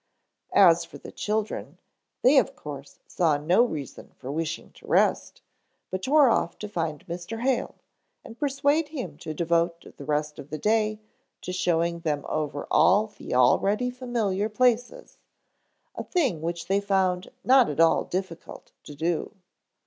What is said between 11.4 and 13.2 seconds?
to showing them over all